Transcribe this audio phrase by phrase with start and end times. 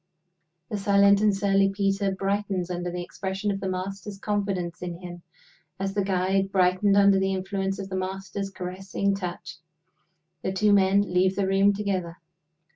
[0.71, 5.21] The silent and surly Peter brightens under the expression of the Master's confidence in him,
[5.79, 9.57] as the guide brightened under the influence of the Master's caressing touch.
[10.41, 12.17] The two men leave the room together.